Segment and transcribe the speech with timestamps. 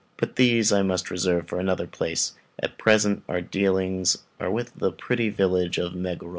[0.17, 2.33] But these I must reserve for another place.
[2.57, 6.29] At present our dealings are with the pretty village of Meguro.